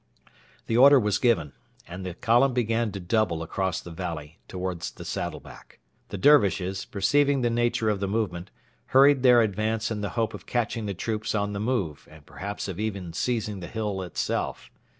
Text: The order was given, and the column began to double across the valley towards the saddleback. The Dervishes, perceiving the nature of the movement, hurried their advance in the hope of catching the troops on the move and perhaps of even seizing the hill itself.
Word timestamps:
The 0.65 0.77
order 0.77 0.99
was 0.99 1.19
given, 1.19 1.53
and 1.87 2.03
the 2.03 2.15
column 2.15 2.55
began 2.55 2.91
to 2.93 2.99
double 2.99 3.43
across 3.43 3.79
the 3.81 3.91
valley 3.91 4.39
towards 4.47 4.89
the 4.89 5.05
saddleback. 5.05 5.77
The 6.09 6.17
Dervishes, 6.17 6.85
perceiving 6.85 7.41
the 7.41 7.51
nature 7.51 7.87
of 7.87 7.99
the 7.99 8.07
movement, 8.07 8.49
hurried 8.97 9.21
their 9.21 9.41
advance 9.43 9.91
in 9.91 10.01
the 10.01 10.09
hope 10.17 10.33
of 10.33 10.47
catching 10.47 10.87
the 10.87 10.95
troops 10.95 11.35
on 11.35 11.53
the 11.53 11.59
move 11.59 12.07
and 12.09 12.25
perhaps 12.25 12.67
of 12.67 12.79
even 12.79 13.13
seizing 13.13 13.59
the 13.59 13.67
hill 13.67 14.01
itself. 14.01 14.71